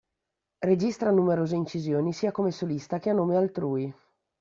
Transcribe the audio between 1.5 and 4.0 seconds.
incisioni sia come solista che a nome altrui.